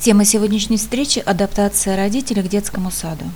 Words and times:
Тема 0.00 0.24
сегодняшней 0.24 0.78
встречи– 0.78 1.18
адаптация 1.26 1.94
родителей 1.94 2.42
к 2.42 2.48
детскому 2.48 2.90
саду. 2.90 3.26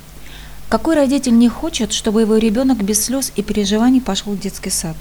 Какой 0.67 0.95
родитель 0.95 1.37
не 1.37 1.47
хочет, 1.47 1.93
чтобы 1.93 2.21
его 2.21 2.37
ребенок 2.37 2.83
без 2.83 3.05
слез 3.05 3.31
и 3.35 3.43
переживаний 3.43 4.01
пошел 4.01 4.33
в 4.33 4.39
детский 4.39 4.71
сад? 4.71 4.95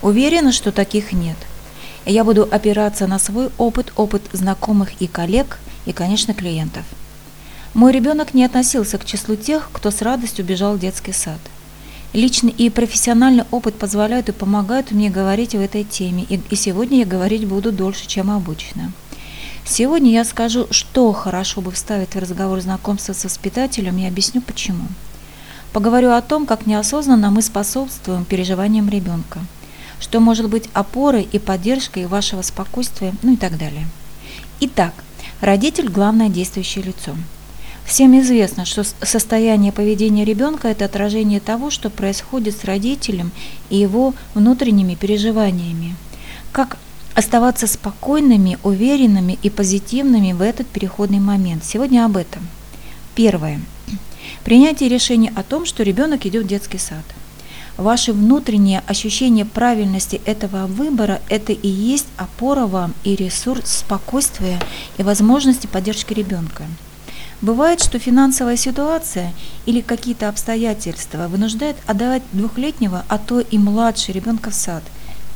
Уверена, 0.00 0.50
что 0.50 0.72
таких 0.72 1.12
нет. 1.12 1.36
Я 2.06 2.24
буду 2.24 2.48
опираться 2.50 3.06
на 3.06 3.18
свой 3.18 3.50
опыт, 3.58 3.92
опыт 3.96 4.22
знакомых 4.32 4.98
и 4.98 5.06
коллег, 5.06 5.58
и, 5.84 5.92
конечно, 5.92 6.32
клиентов. 6.32 6.84
Мой 7.74 7.92
ребенок 7.92 8.32
не 8.32 8.42
относился 8.42 8.96
к 8.96 9.04
числу 9.04 9.36
тех, 9.36 9.68
кто 9.74 9.90
с 9.90 10.00
радостью 10.00 10.42
бежал 10.42 10.76
в 10.76 10.80
детский 10.80 11.12
сад. 11.12 11.40
Личный 12.14 12.54
и 12.56 12.70
профессиональный 12.70 13.44
опыт 13.50 13.74
позволяют 13.74 14.30
и 14.30 14.32
помогают 14.32 14.90
мне 14.90 15.10
говорить 15.10 15.52
в 15.52 15.60
этой 15.60 15.84
теме, 15.84 16.24
и, 16.30 16.40
и 16.48 16.56
сегодня 16.56 17.00
я 17.00 17.04
говорить 17.04 17.46
буду 17.46 17.72
дольше, 17.72 18.06
чем 18.06 18.30
обычно. 18.30 18.90
Сегодня 19.66 20.12
я 20.12 20.24
скажу, 20.24 20.66
что 20.70 21.12
хорошо 21.12 21.62
бы 21.62 21.70
вставить 21.72 22.14
в 22.14 22.18
разговор 22.18 22.60
знакомства 22.60 23.14
с 23.14 23.24
воспитателем 23.24 23.96
и 23.96 24.06
объясню 24.06 24.42
почему. 24.42 24.86
Поговорю 25.72 26.10
о 26.10 26.20
том, 26.20 26.44
как 26.44 26.66
неосознанно 26.66 27.30
мы 27.30 27.40
способствуем 27.40 28.26
переживаниям 28.26 28.90
ребенка, 28.90 29.40
что 30.00 30.20
может 30.20 30.50
быть 30.50 30.68
опорой 30.74 31.26
и 31.32 31.38
поддержкой 31.38 32.06
вашего 32.06 32.42
спокойствия, 32.42 33.14
ну 33.22 33.32
и 33.32 33.36
так 33.36 33.56
далее. 33.56 33.86
Итак, 34.60 34.92
родитель– 35.40 35.88
главное 35.90 36.28
действующее 36.28 36.84
лицо. 36.84 37.14
Всем 37.86 38.18
известно, 38.20 38.66
что 38.66 38.84
состояние 38.84 39.72
поведения 39.72 40.24
ребенка– 40.24 40.68
это 40.68 40.84
отражение 40.84 41.40
того, 41.40 41.70
что 41.70 41.88
происходит 41.90 42.56
с 42.56 42.64
родителем 42.64 43.32
и 43.70 43.76
его 43.76 44.14
внутренними 44.34 44.94
переживаниями. 44.94 45.96
Как 46.52 46.76
оставаться 47.14 47.66
спокойными, 47.66 48.58
уверенными 48.62 49.38
и 49.42 49.50
позитивными 49.50 50.32
в 50.32 50.42
этот 50.42 50.66
переходный 50.66 51.20
момент. 51.20 51.64
Сегодня 51.64 52.04
об 52.04 52.16
этом. 52.16 52.46
Первое. 53.14 53.60
Принятие 54.44 54.88
решения 54.88 55.32
о 55.36 55.42
том, 55.42 55.64
что 55.64 55.82
ребенок 55.82 56.26
идет 56.26 56.44
в 56.44 56.48
детский 56.48 56.78
сад. 56.78 57.04
Ваше 57.76 58.12
внутреннее 58.12 58.82
ощущение 58.86 59.44
правильности 59.44 60.20
этого 60.26 60.66
выбора– 60.66 61.20
это 61.28 61.52
и 61.52 61.68
есть 61.68 62.06
опора 62.16 62.66
вам 62.66 62.94
и 63.02 63.16
ресурс 63.16 63.78
спокойствия 63.78 64.60
и 64.96 65.02
возможности 65.02 65.66
поддержки 65.66 66.12
ребенка. 66.12 66.64
Бывает, 67.40 67.82
что 67.82 67.98
финансовая 67.98 68.56
ситуация 68.56 69.32
или 69.66 69.80
какие-то 69.80 70.28
обстоятельства 70.28 71.26
вынуждают 71.26 71.76
отдавать 71.86 72.22
двухлетнего, 72.32 73.04
а 73.08 73.18
то 73.18 73.40
и 73.40 73.58
младше 73.58 74.12
ребенка 74.12 74.50
в 74.50 74.54
сад– 74.54 74.82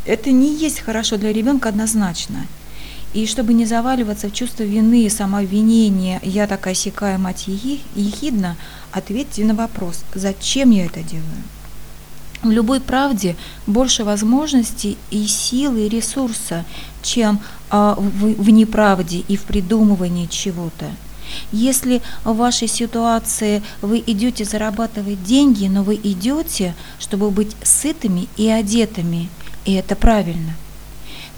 это 0.09 0.31
не 0.31 0.55
есть 0.55 0.81
хорошо 0.81 1.19
для 1.19 1.33
ребенка 1.33 1.69
однозначно. 1.69 2.47
И 3.13 3.27
чтобы 3.27 3.53
не 3.53 3.67
заваливаться 3.67 4.29
в 4.29 4.33
чувство 4.33 4.63
вины 4.63 5.05
и 5.05 5.11
самообвинения, 5.11 6.19
я 6.23 6.47
такая 6.47 6.75
сякая 6.75 7.19
мать 7.19 7.45
ехидна, 7.47 8.57
ответьте 8.91 9.45
на 9.45 9.55
вопрос, 9.55 10.05
зачем 10.15 10.71
я 10.71 10.87
это 10.87 11.03
делаю? 11.03 11.43
В 12.43 12.51
любой 12.51 12.81
правде 12.81 13.37
больше 13.67 14.05
возможностей 14.05 14.97
и 15.11 15.27
силы, 15.27 15.87
и 15.87 15.89
ресурса, 15.89 16.65
чем 17.03 17.41
а, 17.69 17.95
в, 17.99 18.43
в 18.43 18.51
неправде 18.51 19.25
и 19.29 19.37
в 19.37 19.43
придумывании 19.43 20.27
чего-то. 20.27 20.87
Если 21.53 22.01
в 22.25 22.35
вашей 22.37 22.69
ситуации 22.69 23.63
вы 23.83 24.03
идете 24.07 24.45
зарабатывать 24.45 25.23
деньги, 25.25 25.67
но 25.67 25.83
вы 25.83 25.97
идете, 25.97 26.75
чтобы 26.99 27.31
быть 27.31 27.57
сытыми 27.63 28.29
и 28.37 28.49
одетыми, 28.49 29.29
и 29.69 29.75
это 29.75 29.97
правильно. 29.97 30.55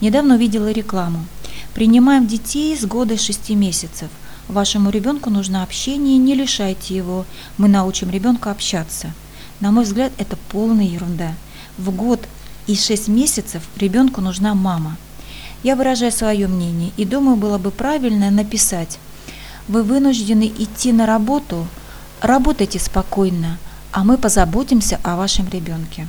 Недавно 0.00 0.36
увидела 0.36 0.70
рекламу. 0.70 1.27
Принимаем 1.75 2.28
детей 2.28 2.77
с 2.78 2.84
года 2.84 3.19
6 3.19 3.50
месяцев. 3.50 4.09
Вашему 4.47 4.91
ребенку 4.91 5.31
нужно 5.31 5.64
общение, 5.64 6.17
не 6.17 6.36
лишайте 6.36 6.95
его. 6.95 7.27
Мы 7.58 7.67
научим 7.67 8.08
ребенка 8.08 8.53
общаться. 8.53 9.12
На 9.58 9.73
мой 9.73 9.83
взгляд, 9.83 10.12
это 10.17 10.36
полная 10.48 10.84
ерунда. 10.84 11.35
В 11.77 11.90
год 11.90 12.20
и 12.69 12.77
6 12.77 13.08
месяцев 13.08 13.64
ребенку 13.77 14.20
нужна 14.20 14.55
мама. 14.55 14.96
Я 15.64 15.74
выражаю 15.74 16.13
свое 16.13 16.46
мнение 16.46 16.92
и 16.96 17.05
думаю, 17.05 17.36
было 17.36 17.58
бы 17.58 17.73
правильно 17.73 18.30
написать. 18.30 19.01
Вы 19.67 19.83
вынуждены 19.83 20.46
идти 20.57 20.92
на 20.92 21.05
работу, 21.05 21.67
работайте 22.20 22.79
спокойно, 22.79 23.58
а 23.90 24.05
мы 24.05 24.19
позаботимся 24.19 25.01
о 25.02 25.17
вашем 25.17 25.48
ребенке. 25.48 26.07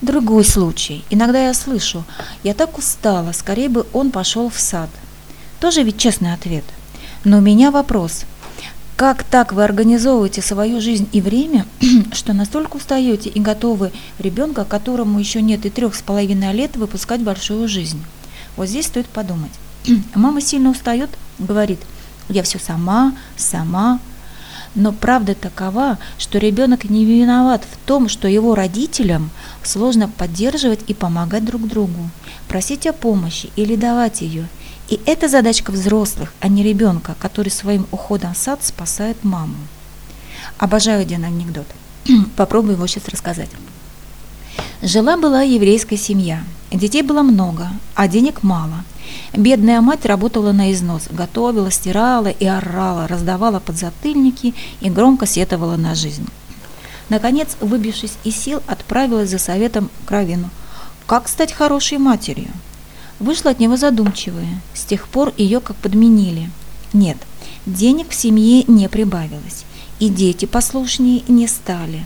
Другой 0.00 0.44
случай. 0.44 1.04
Иногда 1.10 1.46
я 1.46 1.54
слышу, 1.54 2.04
я 2.44 2.54
так 2.54 2.78
устала, 2.78 3.32
скорее 3.32 3.68
бы 3.68 3.86
он 3.92 4.12
пошел 4.12 4.48
в 4.48 4.58
сад. 4.58 4.88
Тоже 5.60 5.82
ведь 5.82 5.98
честный 5.98 6.32
ответ. 6.32 6.64
Но 7.24 7.38
у 7.38 7.40
меня 7.40 7.72
вопрос. 7.72 8.24
Как 8.94 9.24
так 9.24 9.52
вы 9.52 9.64
организовываете 9.64 10.40
свою 10.40 10.80
жизнь 10.80 11.08
и 11.12 11.20
время, 11.20 11.66
что 12.12 12.32
настолько 12.32 12.76
устаете 12.76 13.28
и 13.28 13.40
готовы 13.40 13.92
ребенка, 14.18 14.64
которому 14.64 15.18
еще 15.18 15.42
нет 15.42 15.66
и 15.66 15.70
трех 15.70 15.94
с 15.94 16.02
половиной 16.02 16.52
лет, 16.52 16.76
выпускать 16.76 17.20
большую 17.20 17.68
жизнь? 17.68 18.02
Вот 18.56 18.68
здесь 18.68 18.86
стоит 18.86 19.06
подумать. 19.06 19.52
Мама 20.14 20.40
сильно 20.40 20.70
устает, 20.70 21.10
говорит, 21.38 21.80
я 22.28 22.42
все 22.42 22.58
сама, 22.58 23.14
сама, 23.36 24.00
но 24.74 24.92
правда 24.92 25.34
такова, 25.34 25.98
что 26.18 26.38
ребенок 26.38 26.84
не 26.84 27.04
виноват 27.04 27.64
в 27.70 27.76
том, 27.86 28.08
что 28.08 28.28
его 28.28 28.54
родителям 28.54 29.30
сложно 29.62 30.08
поддерживать 30.08 30.80
и 30.86 30.94
помогать 30.94 31.44
друг 31.44 31.66
другу, 31.66 32.10
просить 32.48 32.86
о 32.86 32.92
помощи 32.92 33.50
или 33.56 33.76
давать 33.76 34.20
ее. 34.20 34.48
И 34.88 35.00
это 35.04 35.28
задачка 35.28 35.70
взрослых, 35.70 36.32
а 36.40 36.48
не 36.48 36.62
ребенка, 36.62 37.14
который 37.18 37.50
своим 37.50 37.86
уходом 37.90 38.34
в 38.34 38.38
сад 38.38 38.64
спасает 38.64 39.22
маму. 39.24 39.56
Обожаю 40.58 41.02
один 41.02 41.24
анекдот. 41.24 41.66
Попробую 42.36 42.74
его 42.74 42.86
сейчас 42.86 43.08
рассказать. 43.08 43.50
Жила-была 44.80 45.42
еврейская 45.42 45.96
семья. 45.96 46.42
Детей 46.70 47.02
было 47.02 47.22
много, 47.22 47.68
а 47.94 48.08
денег 48.08 48.42
мало– 48.42 48.84
Бедная 49.32 49.80
мать 49.80 50.06
работала 50.06 50.52
на 50.52 50.72
износ, 50.72 51.08
готовила, 51.10 51.70
стирала 51.70 52.28
и 52.28 52.46
орала, 52.46 53.06
раздавала 53.06 53.60
подзатыльники 53.60 54.54
и 54.80 54.90
громко 54.90 55.26
сетовала 55.26 55.76
на 55.76 55.94
жизнь. 55.94 56.26
Наконец, 57.08 57.56
выбившись 57.60 58.18
из 58.24 58.36
сил, 58.36 58.62
отправилась 58.66 59.30
за 59.30 59.38
советом 59.38 59.90
к 60.04 60.10
Равину. 60.10 60.50
Как 61.06 61.28
стать 61.28 61.52
хорошей 61.52 61.98
матерью? 61.98 62.50
Вышла 63.18 63.50
от 63.50 63.60
него 63.60 63.76
задумчивая. 63.76 64.60
С 64.74 64.84
тех 64.84 65.08
пор 65.08 65.32
ее 65.36 65.60
как 65.60 65.76
подменили. 65.76 66.50
Нет, 66.92 67.16
денег 67.66 68.10
в 68.10 68.14
семье 68.14 68.64
не 68.66 68.88
прибавилось, 68.88 69.64
и 69.98 70.08
дети 70.08 70.44
послушнее 70.44 71.22
не 71.28 71.48
стали. 71.48 72.04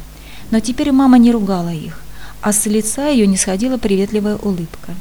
Но 0.50 0.60
теперь 0.60 0.92
мама 0.92 1.18
не 1.18 1.32
ругала 1.32 1.72
их, 1.72 2.00
а 2.40 2.52
с 2.52 2.66
лица 2.66 3.08
ее 3.08 3.26
не 3.26 3.36
сходила 3.36 3.78
приветливая 3.78 4.36
улыбка. 4.36 4.94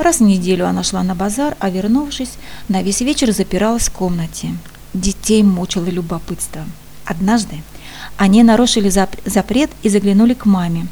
Раз 0.00 0.20
в 0.20 0.22
неделю 0.22 0.66
она 0.66 0.82
шла 0.82 1.02
на 1.02 1.14
базар, 1.14 1.56
а 1.60 1.68
вернувшись, 1.68 2.38
на 2.68 2.82
весь 2.82 3.02
вечер 3.02 3.32
запиралась 3.32 3.88
в 3.88 3.92
комнате. 3.92 4.56
Детей 4.94 5.42
мучило 5.42 5.84
любопытство. 5.84 6.64
Однажды 7.04 7.62
они 8.16 8.42
нарушили 8.42 8.88
запрет 8.88 9.70
и 9.82 9.90
заглянули 9.90 10.32
к 10.32 10.46
маме. 10.46 10.86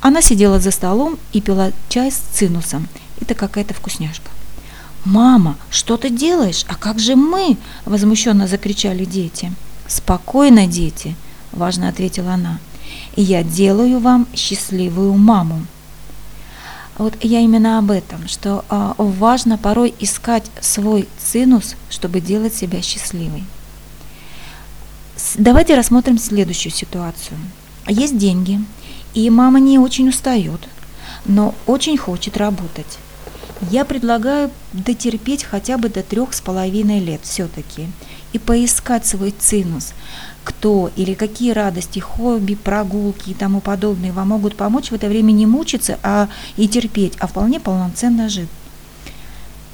Она 0.00 0.22
сидела 0.22 0.58
за 0.58 0.70
столом 0.70 1.18
и 1.34 1.42
пила 1.42 1.70
чай 1.90 2.10
с 2.10 2.16
цинусом. 2.16 2.88
Это 3.20 3.34
какая-то 3.34 3.74
вкусняшка. 3.74 4.30
«Мама, 5.04 5.56
что 5.68 5.98
ты 5.98 6.08
делаешь? 6.08 6.64
А 6.66 6.76
как 6.76 6.98
же 6.98 7.14
мы?»– 7.14 7.58
возмущенно 7.84 8.48
закричали 8.48 9.04
дети. 9.04 9.52
«Спокойно, 9.86 10.66
дети»,– 10.66 11.14
важно 11.52 11.90
ответила 11.90 12.32
она. 12.32 12.58
«Я 13.16 13.42
делаю 13.42 14.00
вам 14.00 14.26
счастливую 14.34 15.12
маму». 15.12 15.66
Вот 16.98 17.14
я 17.20 17.40
именно 17.40 17.78
об 17.78 17.90
этом, 17.90 18.26
что 18.26 18.64
а, 18.68 18.94
важно 18.96 19.58
порой 19.58 19.94
искать 19.98 20.50
свой 20.60 21.08
цинус, 21.18 21.76
чтобы 21.90 22.20
делать 22.20 22.54
себя 22.54 22.80
счастливой. 22.80 23.44
Давайте 25.36 25.76
рассмотрим 25.76 26.18
следующую 26.18 26.72
ситуацию. 26.72 27.38
Есть 27.86 28.16
деньги, 28.16 28.60
и 29.12 29.28
мама 29.28 29.60
не 29.60 29.78
очень 29.78 30.08
устает, 30.08 30.60
но 31.26 31.54
очень 31.66 31.98
хочет 31.98 32.36
работать. 32.36 32.98
Я 33.70 33.84
предлагаю 33.84 34.50
дотерпеть 34.72 35.44
хотя 35.44 35.78
бы 35.78 35.88
до 35.88 36.02
трех 36.02 36.34
с 36.34 36.40
половиной 36.40 37.00
лет 37.00 37.20
все-таки 37.24 37.88
и 38.32 38.38
поискать 38.38 39.06
свой 39.06 39.30
цинус, 39.30 39.92
кто 40.46 40.92
или 40.94 41.14
какие 41.14 41.50
радости, 41.50 41.98
хобби, 41.98 42.54
прогулки 42.54 43.30
и 43.30 43.34
тому 43.34 43.60
подобное 43.60 44.12
вам 44.12 44.28
могут 44.28 44.54
помочь 44.54 44.90
в 44.90 44.94
это 44.94 45.08
время 45.08 45.32
не 45.32 45.44
мучиться 45.44 45.98
а 46.04 46.28
и 46.56 46.68
терпеть, 46.68 47.14
а 47.18 47.26
вполне 47.26 47.58
полноценно 47.58 48.28
жить. 48.28 48.48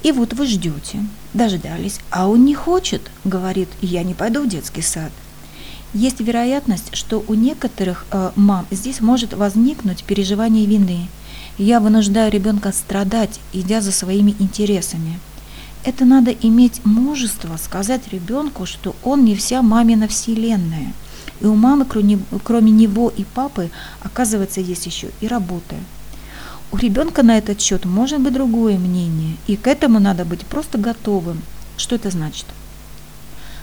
И 0.03 0.13
вот 0.13 0.33
вы 0.33 0.47
ждете, 0.47 1.05
дождались, 1.35 2.01
а 2.11 2.27
он 2.27 2.47
не 2.47 2.55
хочет, 2.55 3.03
говорит, 3.25 3.69
я 3.83 4.03
не 4.03 4.15
пойду 4.15 4.43
в 4.43 4.49
детский 4.49 4.81
сад. 4.81 5.13
Есть 5.93 6.21
вероятность, 6.21 6.97
что 6.97 7.23
у 7.29 7.35
некоторых 7.35 8.07
э, 8.11 8.31
мам 8.35 8.67
здесь 8.71 9.03
может 9.03 9.35
возникнуть 9.35 10.05
переживание 10.05 10.65
вины. 10.65 11.07
Я 11.59 11.81
вынуждаю 11.81 12.33
ребенка 12.33 12.73
страдать, 12.73 13.41
идя 13.53 13.83
за 13.83 13.93
своими 13.93 14.35
интересами. 14.39 15.21
Это 15.85 16.05
надо 16.05 16.31
иметь 16.31 16.85
мужество 16.85 17.57
сказать 17.57 18.09
ребенку, 18.13 18.67
что 18.67 18.95
он 19.03 19.25
не 19.25 19.35
вся 19.35 19.63
мамина 19.63 20.07
вселенная. 20.07 20.93
И 21.41 21.47
у 21.47 21.57
мамы, 21.57 21.85
кроме, 21.87 22.71
него 22.71 23.09
и 23.09 23.25
папы, 23.25 23.71
оказывается, 24.01 24.61
есть 24.61 24.87
еще 24.87 25.11
и 25.21 25.27
работа. 25.27 25.75
У 26.71 26.77
ребенка 26.77 27.25
на 27.25 27.37
этот 27.37 27.61
счет 27.61 27.85
может 27.85 28.21
быть 28.21 28.33
другое 28.33 28.79
мнение, 28.79 29.37
и 29.49 29.57
к 29.57 29.67
этому 29.67 29.99
надо 29.99 30.25
быть 30.25 30.47
просто 30.47 30.79
готовым. 30.79 31.43
Что 31.77 31.97
это 31.97 32.11
значит? 32.11 32.47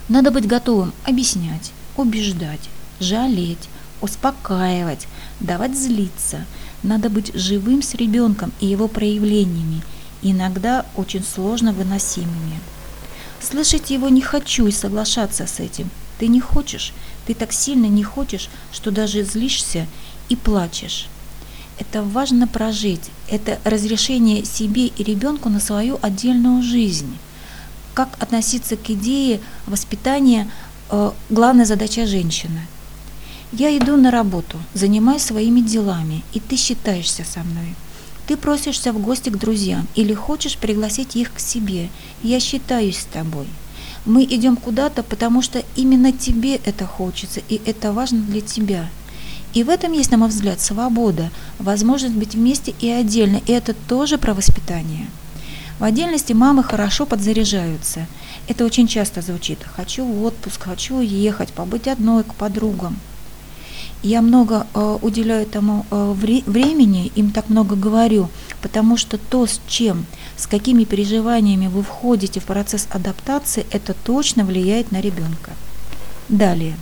Надо 0.09 0.29
быть 0.29 0.45
готовым 0.45 0.91
объяснять, 1.05 1.71
убеждать, 1.95 2.69
жалеть, 2.99 3.69
успокаивать, 4.01 5.07
давать 5.39 5.77
злиться. 5.77 6.45
Надо 6.83 7.09
быть 7.09 7.33
живым 7.33 7.81
с 7.81 7.93
ребенком 7.95 8.51
и 8.59 8.65
его 8.65 8.87
проявлениями, 8.87 9.83
иногда 10.21 10.85
очень 10.95 11.23
сложно 11.23 11.73
выносимыми. 11.73 12.59
Слышать 13.41 13.89
его 13.89 14.09
не 14.09 14.21
хочу 14.21 14.67
и 14.67 14.71
соглашаться 14.71 15.47
с 15.47 15.59
этим. 15.59 15.89
Ты 16.19 16.27
не 16.27 16.41
хочешь, 16.41 16.93
ты 17.25 17.33
так 17.33 17.53
сильно 17.53 17.85
не 17.85 18.03
хочешь, 18.03 18.49
что 18.71 18.91
даже 18.91 19.23
злишься 19.23 19.87
и 20.27 20.35
плачешь. 20.35 21.07
Это 21.77 22.03
важно 22.03 22.45
прожить, 22.45 23.09
это 23.29 23.57
разрешение 23.63 24.43
себе 24.43 24.87
и 24.87 25.03
ребенку 25.03 25.47
на 25.47 25.61
свою 25.61 25.97
отдельную 26.01 26.61
жизнь. 26.61 27.17
Как 27.93 28.09
относиться 28.19 28.75
к 28.75 28.89
идее 28.89 29.39
воспитания 29.65 30.51
э, 30.89 31.11
главная 31.29 31.65
задача 31.65 32.05
женщины. 32.05 32.67
Я 33.53 33.75
иду 33.77 33.95
на 33.95 34.11
работу, 34.11 34.57
занимаюсь 34.73 35.23
своими 35.23 35.61
делами, 35.61 36.23
и 36.33 36.39
ты 36.39 36.57
считаешься 36.57 37.23
со 37.23 37.39
мной. 37.39 37.75
Ты 38.29 38.37
просишься 38.37 38.93
в 38.93 39.01
гости 39.01 39.31
к 39.31 39.39
друзьям 39.39 39.87
или 39.95 40.13
хочешь 40.13 40.55
пригласить 40.55 41.15
их 41.15 41.33
к 41.33 41.39
себе. 41.39 41.89
Я 42.21 42.39
считаюсь 42.39 42.99
с 42.99 43.05
тобой. 43.05 43.47
Мы 44.05 44.23
идем 44.23 44.55
куда-то, 44.55 45.01
потому 45.01 45.41
что 45.41 45.63
именно 45.75 46.11
тебе 46.11 46.57
это 46.57 46.85
хочется, 46.85 47.41
и 47.49 47.59
это 47.65 47.91
важно 47.91 48.21
для 48.21 48.41
тебя. 48.41 48.87
И 49.55 49.63
в 49.63 49.69
этом 49.69 49.93
есть, 49.93 50.11
на 50.11 50.17
мой 50.17 50.29
взгляд, 50.29 50.61
свобода, 50.61 51.31
возможность 51.57 52.13
быть 52.13 52.35
вместе 52.35 52.75
и 52.79 52.87
отдельно, 52.91 53.41
и 53.47 53.51
это 53.51 53.73
тоже 53.73 54.19
про 54.19 54.35
воспитание. 54.35 55.07
В 55.79 55.83
отдельности 55.83 56.33
мамы 56.33 56.63
хорошо 56.63 57.07
подзаряжаются. 57.07 58.05
Это 58.47 58.63
очень 58.63 58.87
часто 58.87 59.23
звучит 59.23 59.57
«хочу 59.63 60.05
в 60.05 60.23
отпуск, 60.23 60.65
хочу 60.65 60.97
уехать, 60.97 61.51
побыть 61.51 61.87
одной 61.87 62.23
к 62.23 62.35
подругам». 62.35 62.99
Я 64.01 64.21
много 64.21 64.65
э, 64.73 64.97
уделяю 65.01 65.43
этому 65.43 65.85
э, 65.91 66.13
вре- 66.15 66.43
времени, 66.45 67.11
им 67.15 67.31
так 67.31 67.49
много 67.49 67.75
говорю, 67.75 68.29
потому 68.61 68.95
что 68.95 69.17
то, 69.17 69.45
с 69.45 69.59
чем, 69.67 70.05
с 70.37 70.47
какими 70.47 70.85
переживаниями 70.85 71.67
вы 71.67 71.83
входите 71.83 72.39
в 72.39 72.45
процесс 72.45 72.87
адаптации, 72.91 73.65
это 73.71 73.93
точно 73.93 74.45
влияет 74.45 74.93
на 74.93 75.01
ребенка. 75.01 75.51
Далее. 76.29 76.77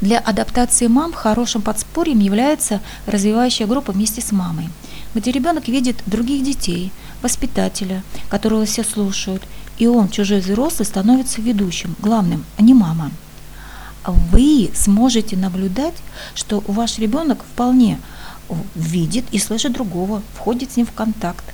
Для 0.00 0.18
адаптации 0.18 0.86
мам 0.86 1.12
хорошим 1.12 1.60
подспорьем 1.60 2.20
является 2.20 2.80
развивающая 3.06 3.66
группа 3.66 3.90
вместе 3.90 4.20
с 4.20 4.30
мамой, 4.30 4.68
где 5.14 5.32
ребенок 5.32 5.66
видит 5.66 5.96
других 6.06 6.44
детей, 6.44 6.92
воспитателя, 7.20 8.04
которого 8.28 8.64
все 8.64 8.84
слушают, 8.84 9.42
и 9.78 9.88
он, 9.88 10.08
чужой 10.08 10.38
взрослый, 10.38 10.86
становится 10.86 11.42
ведущим, 11.42 11.96
главным, 11.98 12.44
а 12.56 12.62
не 12.62 12.74
мама 12.74 13.10
вы 14.04 14.70
сможете 14.74 15.36
наблюдать, 15.36 15.94
что 16.34 16.62
ваш 16.66 16.98
ребенок 16.98 17.42
вполне 17.42 17.98
видит 18.74 19.24
и 19.30 19.38
слышит 19.38 19.72
другого, 19.72 20.22
входит 20.34 20.72
с 20.72 20.76
ним 20.76 20.86
в 20.86 20.92
контакт. 20.92 21.44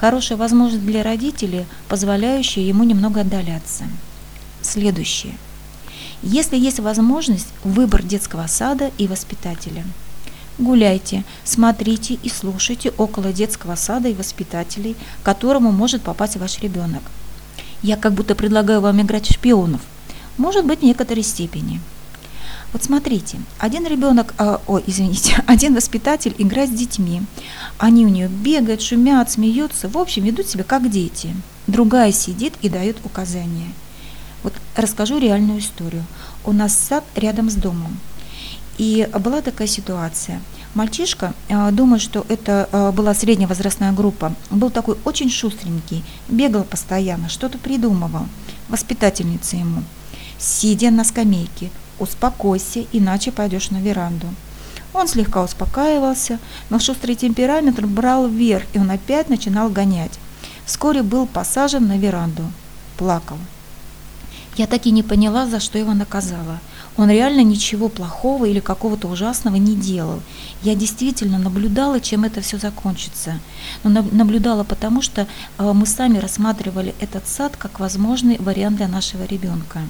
Хорошая 0.00 0.36
возможность 0.38 0.84
для 0.84 1.02
родителей, 1.02 1.66
позволяющая 1.88 2.66
ему 2.66 2.84
немного 2.84 3.20
отдаляться. 3.20 3.84
Следующее. 4.60 5.34
Если 6.22 6.56
есть 6.56 6.80
возможность, 6.80 7.48
выбор 7.62 8.02
детского 8.02 8.46
сада 8.46 8.90
и 8.98 9.06
воспитателя. 9.06 9.84
Гуляйте, 10.58 11.24
смотрите 11.44 12.14
и 12.14 12.28
слушайте 12.28 12.92
около 12.96 13.32
детского 13.32 13.74
сада 13.74 14.08
и 14.08 14.14
воспитателей, 14.14 14.96
к 15.22 15.24
которому 15.24 15.70
может 15.70 16.02
попасть 16.02 16.36
ваш 16.36 16.60
ребенок. 16.60 17.02
Я 17.82 17.96
как 17.96 18.14
будто 18.14 18.34
предлагаю 18.34 18.80
вам 18.80 19.02
играть 19.02 19.26
в 19.26 19.32
шпионов– 19.32 19.82
может 20.38 20.64
быть, 20.64 20.80
в 20.80 20.84
некоторой 20.84 21.22
степени. 21.22 21.80
Вот 22.74 22.82
смотрите, 22.82 23.38
один 23.60 23.86
ребенок, 23.86 24.34
э, 24.36 24.58
ой, 24.66 24.82
извините, 24.88 25.42
один 25.46 25.76
воспитатель 25.76 26.34
играет 26.38 26.70
с 26.70 26.72
детьми. 26.72 27.22
Они 27.78 28.04
у 28.04 28.08
нее 28.08 28.26
бегают, 28.26 28.82
шумят, 28.82 29.30
смеются, 29.30 29.88
в 29.88 29.96
общем, 29.96 30.24
ведут 30.24 30.48
себя 30.48 30.64
как 30.64 30.90
дети. 30.90 31.36
Другая 31.68 32.10
сидит 32.10 32.54
и 32.62 32.68
дает 32.68 32.96
указания. 33.04 33.72
Вот 34.42 34.54
расскажу 34.74 35.18
реальную 35.18 35.60
историю. 35.60 36.04
У 36.44 36.52
нас 36.52 36.76
сад 36.76 37.04
рядом 37.14 37.48
с 37.48 37.54
домом. 37.54 37.96
И 38.76 39.08
была 39.20 39.40
такая 39.40 39.68
ситуация. 39.68 40.42
Мальчишка, 40.74 41.32
э, 41.48 41.70
думаю, 41.70 42.00
что 42.00 42.26
это 42.28 42.68
э, 42.72 42.90
была 42.90 43.14
средняя 43.14 43.46
возрастная 43.46 43.92
группа, 43.92 44.34
был 44.50 44.70
такой 44.70 44.96
очень 45.04 45.30
шустренький, 45.30 46.02
бегал 46.28 46.64
постоянно, 46.64 47.28
что-то 47.28 47.56
придумывал. 47.58 48.26
Воспитательница 48.68 49.54
ему– 49.54 49.84
сидя 50.38 50.90
на 50.90 51.04
скамейке. 51.04 51.70
«Успокойся, 51.98 52.84
иначе 52.92 53.30
пойдешь 53.30 53.70
на 53.70 53.76
веранду». 53.76 54.26
Он 54.92 55.08
слегка 55.08 55.42
успокаивался, 55.42 56.38
но 56.70 56.78
шустрый 56.78 57.16
темперамент 57.16 57.80
брал 57.80 58.28
вверх, 58.28 58.64
и 58.72 58.78
он 58.78 58.90
опять 58.90 59.28
начинал 59.28 59.68
гонять. 59.68 60.18
Вскоре 60.64 61.02
был 61.02 61.26
посажен 61.26 61.86
на 61.86 61.98
веранду. 61.98 62.44
Плакал. 62.96 63.38
Я 64.56 64.68
так 64.68 64.86
и 64.86 64.92
не 64.92 65.02
поняла, 65.02 65.46
за 65.46 65.58
что 65.58 65.78
его 65.78 65.94
наказала. 65.94 66.60
Он 66.96 67.10
реально 67.10 67.42
ничего 67.42 67.88
плохого 67.88 68.44
или 68.44 68.60
какого-то 68.60 69.08
ужасного 69.08 69.56
не 69.56 69.74
делал. 69.74 70.20
Я 70.62 70.76
действительно 70.76 71.38
наблюдала, 71.38 72.00
чем 72.00 72.22
это 72.22 72.40
все 72.40 72.58
закончится. 72.58 73.40
Но 73.82 73.90
наблюдала 73.90 74.62
потому, 74.62 75.02
что 75.02 75.22
э, 75.58 75.72
мы 75.72 75.86
сами 75.86 76.18
рассматривали 76.18 76.94
этот 77.00 77.26
сад 77.26 77.56
как 77.56 77.80
возможный 77.80 78.36
вариант 78.38 78.76
для 78.76 78.86
нашего 78.86 79.24
ребенка. 79.24 79.80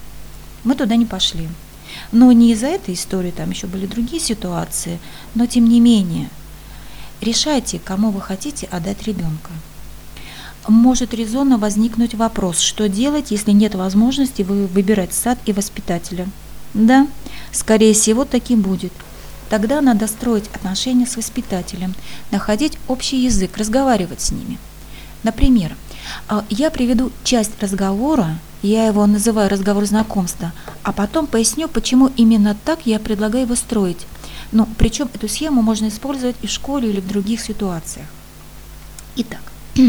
Мы 0.64 0.75
туда 0.75 0.96
не 0.96 1.06
пошли. 1.06 1.49
Но 2.11 2.32
не 2.32 2.52
из-за 2.52 2.69
этой 2.69 2.94
истории, 2.94 3.31
там 3.31 3.50
еще 3.50 3.66
были 3.66 3.87
другие 3.87 4.20
ситуации, 4.20 4.99
но 5.34 5.46
тем 5.46 5.69
не 5.69 5.81
менее, 5.81 6.28
решайте, 7.20 7.78
кому 7.78 8.11
вы 8.11 8.20
хотите 8.20 8.66
отдать 8.66 9.02
ребенка. 9.05 9.50
Может 10.66 11.12
резонно 11.12 11.58
возникнуть 11.58 12.14
вопрос, 12.14 12.58
что 12.58 12.88
делать, 12.88 13.31
если 13.31 13.50
нет 13.50 13.75
возможности 13.75 14.43
выбирать 14.43 15.12
сад 15.12 15.38
и 15.44 15.53
воспитателя. 15.53 16.27
Да, 16.72 17.06
скорее 17.53 17.93
всего, 17.93 18.24
таки 18.24 18.56
будет. 18.56 18.93
Тогда 19.50 19.82
надо 19.82 20.06
строить 20.06 20.48
отношения 20.55 21.06
с 21.06 21.17
воспитателем, 21.17 21.94
находить 22.31 22.79
общий 22.88 23.22
язык, 23.22 23.56
разговаривать 23.58 24.22
с 24.22 24.32
ними. 24.32 24.58
Например, 25.22 25.77
а, 26.29 26.44
я 26.48 26.70
приведу 26.70 27.12
часть 27.24 27.62
разговора, 27.62 28.38
я 28.68 28.86
его 28.86 29.06
называю 29.06 29.50
разговор 29.50 29.84
знакомства, 29.84 30.52
а 30.82 30.92
потом 30.92 31.26
поясню, 31.26 31.68
почему 31.68 32.10
именно 32.16 32.56
так 32.64 32.86
я 32.86 32.98
предлагаю 32.98 33.44
его 33.44 33.56
строить. 33.56 34.06
Но 34.52 34.66
причем 34.78 35.08
эту 35.12 35.28
схему 35.28 35.60
можно 35.60 35.88
использовать 35.88 36.36
и 36.42 36.46
в 36.46 36.50
школе 36.50 36.88
или 36.88 37.00
в 37.00 37.06
других 37.06 37.40
ситуациях. 37.40 38.06
Итак, 39.16 39.42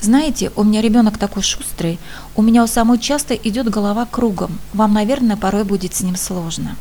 знаете, 0.00 0.50
у 0.56 0.64
меня 0.64 0.82
ребенок 0.82 1.18
такой 1.18 1.42
шустрый, 1.42 1.98
у 2.34 2.42
меня 2.42 2.64
у 2.64 2.66
самой 2.66 2.98
часто 2.98 3.34
идет 3.34 3.68
голова 3.70 4.06
кругом. 4.06 4.58
Вам, 4.72 4.92
наверное, 4.92 5.36
порой 5.36 5.64
будет 5.64 5.94
с 5.94 6.00
ним 6.00 6.16
сложно. 6.16 6.76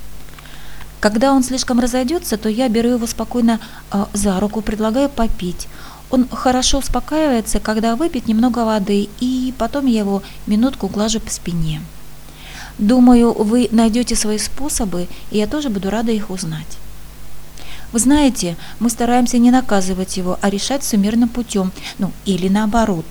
Когда 0.99 1.31
он 1.31 1.43
слишком 1.43 1.79
разойдется, 1.79 2.37
то 2.37 2.49
я 2.49 2.67
беру 2.67 2.89
его 2.89 3.07
спокойно 3.07 3.59
э, 3.91 4.05
за 4.13 4.39
руку, 4.39 4.61
предлагаю 4.61 5.09
попить. 5.09 5.67
Он 6.09 6.27
хорошо 6.29 6.79
успокаивается, 6.79 7.59
когда 7.59 7.95
выпьет 7.95 8.27
немного 8.27 8.65
воды, 8.65 9.09
и 9.19 9.53
потом 9.57 9.85
я 9.85 9.99
его 9.99 10.23
минутку 10.47 10.87
глажу 10.87 11.19
по 11.19 11.29
спине. 11.29 11.81
Думаю, 12.77 13.33
вы 13.33 13.67
найдете 13.71 14.15
свои 14.15 14.37
способы, 14.37 15.07
и 15.31 15.37
я 15.37 15.47
тоже 15.47 15.69
буду 15.69 15.89
рада 15.89 16.11
их 16.11 16.29
узнать. 16.29 16.77
Вы 17.91 17.99
знаете, 17.99 18.55
мы 18.79 18.89
стараемся 18.89 19.37
не 19.37 19.51
наказывать 19.51 20.17
его, 20.17 20.37
а 20.41 20.49
решать 20.49 20.83
все 20.83 20.97
мирным 20.97 21.29
путем, 21.29 21.71
ну 21.97 22.11
или 22.25 22.47
наоборот. 22.47 23.05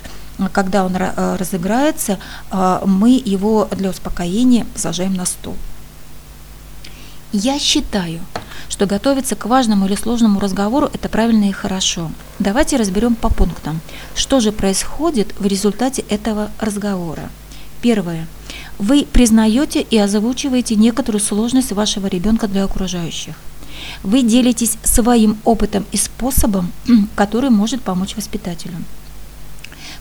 Когда 0.53 0.85
он 0.85 0.95
э, 0.95 1.37
разыграется, 1.37 2.19
э, 2.51 2.81
мы 2.87 3.21
его 3.25 3.69
для 3.73 3.91
успокоения 3.91 4.67
сажаем 4.77 5.15
на 5.15 5.27
стол. 5.27 5.57
Я 7.33 7.59
считаю, 7.59 8.21
что 8.71 8.87
готовиться 8.87 9.37
к 9.37 9.45
важному 9.45 9.85
или 9.85 9.97
сложному 9.97 10.41
разговору– 10.41 10.89
это 10.95 11.11
правильно 11.11 11.51
и 11.51 11.53
хорошо. 11.53 12.11
Давайте 12.39 12.79
разберем 12.79 13.17
по 13.17 13.29
пунктам, 13.29 13.83
что 14.15 14.41
же 14.41 14.51
происходит 14.51 15.35
в 15.39 15.45
результате 15.45 16.03
этого 16.09 16.51
разговора. 16.59 17.29
Первое. 17.83 18.27
Вы 18.79 19.05
признаете 19.05 19.83
и 19.83 19.99
озвучиваете 19.99 20.75
некоторую 20.75 21.21
сложность 21.21 21.73
вашего 21.73 22.07
ребенка 22.07 22.49
для 22.49 22.65
окружающих. 22.65 23.35
Вы 24.03 24.23
делитесь 24.23 24.79
своим 24.83 25.37
опытом 25.45 25.85
и 25.93 25.99
способом, 25.99 26.73
который 27.15 27.51
может 27.51 27.83
помочь 27.83 28.17
воспитателю. 28.17 28.77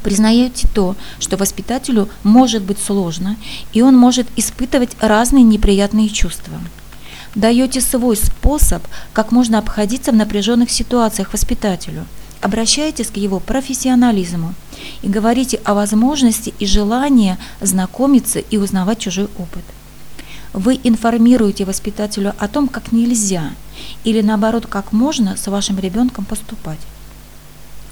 Признаете 0.02 0.70
то, 0.74 0.96
что 1.20 1.36
воспитателю 1.36 2.08
может 2.24 2.64
быть 2.64 2.80
сложно, 2.80 3.36
и 3.74 3.82
он 3.82 3.98
может 3.98 4.28
испытывать 4.38 4.96
разные 5.02 5.44
неприятные 5.44 6.08
чувства. 6.08 6.58
Даете 7.38 7.82
свой 7.82 8.18
способ, 8.18 8.82
как 9.14 9.32
можно 9.32 9.60
обходиться 9.60 10.12
в 10.12 10.16
напряженных 10.16 10.72
ситуациях 10.72 11.34
воспитателю. 11.34 12.08
Обращайтесь 12.42 13.10
к 13.10 13.18
его 13.18 13.40
профессионализму 13.40 14.56
и 15.04 15.08
говорите 15.08 15.62
о 15.64 15.76
возможности 15.76 16.52
и 16.58 16.66
желании 16.66 17.38
знакомиться 17.62 18.40
и 18.40 18.58
узнавать 18.58 18.98
чужой 18.98 19.26
опыт. 19.38 19.64
Вы 20.52 20.80
информируете 20.84 21.64
воспитателю 21.64 22.34
о 22.40 22.48
том, 22.48 22.68
как 22.68 22.92
нельзя 22.92 23.52
или 24.04 24.24
наоборот, 24.24 24.66
как 24.66 24.92
можно 24.92 25.38
с 25.38 25.46
вашим 25.46 25.78
ребенком 25.78 26.26
поступать. 26.26 26.80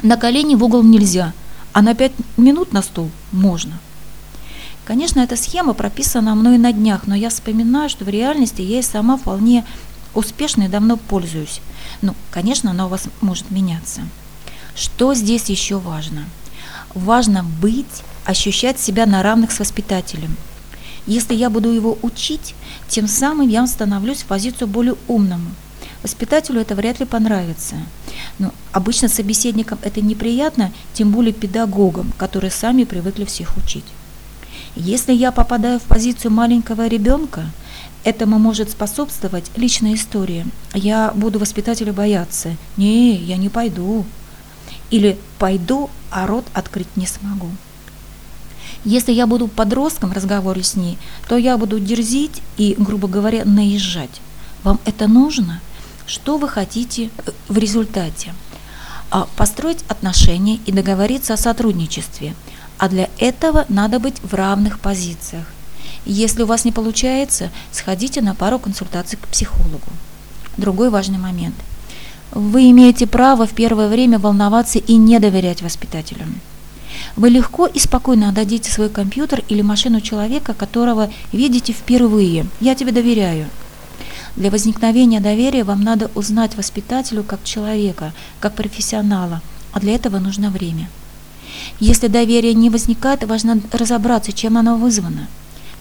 На 0.02 0.18
колени 0.18 0.56
в 0.56 0.64
угол 0.64 0.82
нельзя, 0.82 1.34
а 1.72 1.84
на 1.84 1.94
пять 1.94 2.14
минут 2.36 2.74
на 2.74 2.82
стол 2.82 3.12
можно. 3.32 3.78
Конечно, 4.86 5.20
эта 5.20 5.36
схема 5.36 5.74
прописана 5.74 6.36
мной 6.36 6.60
на 6.60 6.72
днях, 6.72 7.08
но 7.08 7.15
я 7.15 7.30
вспоминаю, 7.30 7.89
что 7.89 8.06
в 8.06 8.10
реальности 8.10 8.62
я 8.62 8.80
и 8.80 8.84
сама 8.84 9.18
вполне 9.18 9.65
успешно 10.13 10.63
и 10.63 10.68
давно 10.68 10.98
пользуюсь. 10.98 11.60
Ну, 12.04 12.13
конечно, 12.30 12.70
она 12.70 12.86
у 12.86 12.89
вас 12.89 13.06
может 13.20 13.50
меняться. 13.50 14.01
Что 14.75 15.15
здесь 15.15 15.50
еще 15.50 15.80
важно? 15.80 16.25
Важно 16.94 17.44
быть, 17.44 18.04
ощущать 18.25 18.80
себя 18.80 19.08
на 19.08 19.24
равных 19.24 19.51
с 19.51 19.60
воспитателем. 19.60 20.38
Если 21.08 21.34
я 21.34 21.50
буду 21.50 21.72
его 21.72 21.98
учить, 22.04 22.54
тем 22.88 23.08
самым 23.08 23.50
я 23.50 23.65
становлюсь 23.65 24.22
в 24.22 24.25
позицию 24.25 24.68
более 24.68 24.96
умному. 25.08 25.50
Воспитателю 26.04 26.62
это 26.62 26.75
вряд 26.75 27.00
ли 27.00 27.08
понравится. 27.08 27.75
Но 28.38 28.54
обычно 28.72 29.08
собеседникам 29.08 29.80
это 29.82 30.01
неприятно, 30.01 30.72
тем 30.94 31.10
более 31.10 31.34
педагогам, 31.34 32.13
которые 32.18 32.51
сами 32.51 32.84
привыкли 32.84 33.25
всех 33.25 33.58
учить. 33.58 33.86
Если 34.75 35.13
я 35.13 35.32
попадаю 35.32 35.79
в 35.79 35.84
позицию 35.84 36.32
маленького 36.32 36.88
ребенка, 36.88 37.46
этому 38.03 38.39
может 38.39 38.70
способствовать 38.70 39.50
личная 39.55 39.96
история. 39.96 40.46
Я 40.74 41.13
буду 41.15 41.39
воспитателя 41.39 41.94
бояться. 41.94 42.58
Не, 42.75 43.15
я 43.15 43.38
не 43.38 43.48
пойду. 43.48 44.05
Или 44.91 45.17
пойду, 45.39 45.89
а 46.12 46.27
рот 46.27 46.46
открыть 46.53 46.98
не 46.98 47.08
смогу. 47.08 47.50
Если 48.84 49.13
я 49.13 49.27
буду 49.27 49.48
подростком 49.48 50.10
в 50.10 50.13
разговоре 50.13 50.62
с 50.62 50.75
ней, 50.75 50.98
то 51.29 51.38
я 51.38 51.58
буду 51.58 51.79
дерзить 51.79 52.41
и, 52.58 52.75
грубо 52.77 53.08
говоря, 53.08 53.46
наезжать. 53.46 54.22
Вам 54.63 54.79
это 54.84 55.08
нужно? 55.08 55.62
Что 56.05 56.38
вы 56.38 56.50
хотите 56.50 57.10
э, 57.25 57.32
в 57.48 57.58
результате? 57.58 58.34
А 59.10 59.27
построить 59.38 59.86
отношения 59.88 60.60
и 60.65 60.72
договориться 60.74 61.34
о 61.34 61.38
сотрудничестве– 61.38 62.36
а 62.77 62.89
для 62.89 63.10
этого 63.17 63.65
надо 63.70 64.00
быть 64.00 64.22
в 64.22 64.34
равных 64.34 64.79
позициях. 64.79 65.46
Если 66.05 66.44
у 66.44 66.46
вас 66.46 66.65
не 66.65 66.72
получается, 66.72 67.50
сходите 67.72 68.22
на 68.22 68.36
пару 68.36 68.60
консультаций 68.60 69.17
к 69.20 69.27
психологу. 69.27 69.88
Другой 70.58 70.89
важный 70.89 71.17
момент. 71.17 71.55
Вы 72.32 72.70
имеете 72.72 73.08
право 73.08 73.48
в 73.48 73.53
первое 73.53 73.88
время 73.88 74.20
волноваться 74.20 74.79
и 74.79 74.96
не 74.96 75.20
доверять 75.20 75.62
воспитателям. 75.62 76.41
Вы 77.15 77.29
легко 77.29 77.65
и 77.65 77.79
спокойно 77.79 78.29
отдадите 78.29 78.72
свой 78.72 78.89
компьютер 78.89 79.44
или 79.48 79.62
машину 79.62 80.01
человека, 80.01 80.53
которого 80.53 81.10
видите 81.32 81.74
впервые. 81.74 82.46
Я 82.60 82.75
тебе 82.75 82.91
доверяю. 82.91 83.48
Для 84.36 84.51
возникновения 84.51 85.22
доверия 85.22 85.63
вам 85.63 85.82
надо 85.82 86.12
узнать 86.13 86.55
воспитателю 86.55 87.24
как 87.24 87.44
человека, 87.44 88.13
как 88.39 88.55
профессионала, 88.55 89.41
а 89.72 89.79
для 89.79 89.96
этого 89.96 90.20
нужно 90.20 90.50
время. 90.50 90.89
Если 91.80 92.08
доверие 92.08 92.54
не 92.54 92.70
возникает, 92.70 93.24
важно 93.24 93.62
разобраться, 93.72 94.32
чем 94.32 94.58
оно 94.58 94.78
вызвано. 94.78 95.28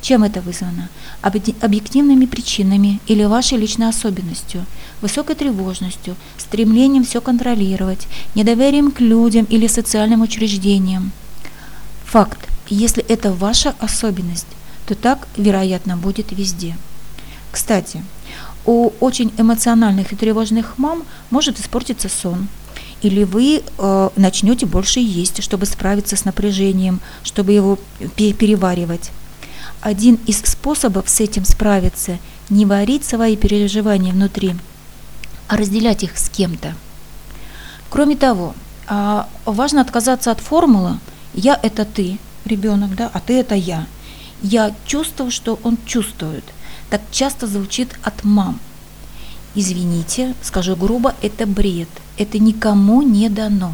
Чем 0.01 0.23
это 0.23 0.43
вызвано? 0.43 0.91
Объективными 1.23 2.27
причинами 2.27 3.01
или 3.07 3.25
вашей 3.25 3.57
личной 3.57 3.89
особенностью, 3.89 4.67
высокой 5.01 5.35
тревожностью, 5.35 6.17
стремлением 6.37 7.05
все 7.05 7.21
контролировать, 7.21 8.07
недоверием 8.35 8.91
к 8.91 9.01
людям 9.01 9.47
или 9.47 9.67
социальным 9.67 10.21
учреждениям. 10.21 11.13
Факт. 12.05 12.39
Если 12.69 13.03
это 13.05 13.33
ваша 13.33 13.75
особенность, 13.79 14.47
то 14.87 14.95
так, 14.95 15.27
вероятно, 15.37 15.97
будет 15.97 16.33
везде. 16.33 16.77
Кстати, 17.51 18.05
у 18.67 18.91
очень 19.01 19.33
эмоциональных 19.39 20.13
и 20.13 20.17
тревожных 20.17 20.77
мам 20.77 21.05
может 21.31 21.59
испортиться 21.61 22.09
сон– 22.09 22.49
или 23.05 23.25
вы 23.25 23.63
э, 23.63 24.11
начнете 24.17 24.67
больше 24.67 25.01
есть, 25.01 25.43
чтобы 25.43 25.67
справиться 25.67 26.17
с 26.17 26.25
напряжением, 26.25 27.01
чтобы 27.23 27.53
его 27.53 27.79
переваривать. 28.17 29.11
Один 29.81 30.19
из 30.27 30.39
способов 30.41 31.09
с 31.09 31.21
этим 31.21 31.45
справиться– 31.45 32.19
не 32.51 32.67
варить 32.67 33.05
свои 33.05 33.37
переживания 33.37 34.13
внутри, 34.13 34.55
а 35.49 35.57
разделять 35.57 36.03
их 36.03 36.19
с 36.19 36.29
кем-то. 36.29 36.75
Кроме 37.91 38.17
того, 38.17 38.55
э, 38.89 39.23
важно 39.45 39.81
отказаться 39.81 40.31
от 40.31 40.41
формулы 40.41 40.99
«я– 41.33 41.59
это 41.63 41.85
ты, 41.85 42.19
ребенок, 42.45 42.95
да, 42.97 43.11
а 43.13 43.21
ты– 43.21 43.35
это 43.41 43.55
я». 43.55 43.87
«Я 44.43 44.75
чувствую, 44.87 45.31
что 45.31 45.59
он 45.63 45.79
чувствует». 45.87 46.45
Так 46.91 47.01
часто 47.11 47.47
звучит 47.47 47.89
от 48.03 48.25
мам. 48.25 48.61
Извините, 49.55 50.35
скажу 50.43 50.75
грубо, 50.75 51.15
это 51.23 51.47
бред– 51.47 51.89
это 52.19 52.39
никому 52.39 53.03
не 53.03 53.29
дано. 53.29 53.73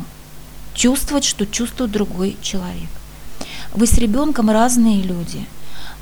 Чувствовать, 0.74 1.24
что 1.24 1.46
чувствует 1.46 1.90
другой 1.90 2.36
человек. 2.42 2.90
Вы 3.74 3.86
с 3.86 3.94
ребенком 3.94 4.50
разные 4.50 5.02
люди. 5.02 5.46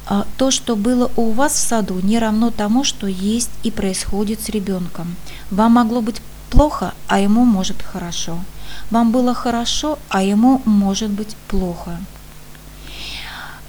А 0.06 0.26
то, 0.36 0.50
что 0.50 0.74
было 0.74 1.10
у 1.16 1.30
вас 1.32 1.52
в 1.52 1.58
саду, 1.58 2.00
не 2.00 2.18
равно 2.18 2.50
тому, 2.50 2.82
что 2.82 3.06
есть 3.06 3.50
и 3.62 3.70
происходит 3.70 4.40
с 4.40 4.48
ребенком. 4.48 5.16
Вам 5.50 5.72
могло 5.72 6.00
быть 6.00 6.22
плохо, 6.50 6.94
а 7.08 7.20
ему 7.20 7.44
может 7.44 7.82
хорошо. 7.82 8.38
Вам 8.90 9.12
было 9.12 9.34
хорошо, 9.34 9.98
а 10.08 10.22
ему 10.22 10.62
может 10.64 11.10
быть 11.10 11.36
плохо. 11.46 11.98